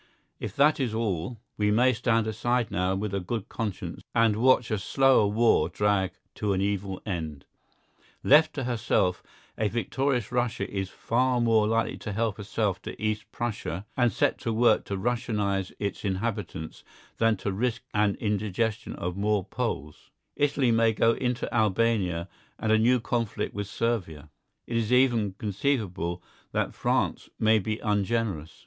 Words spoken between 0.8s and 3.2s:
all, we may stand aside now with a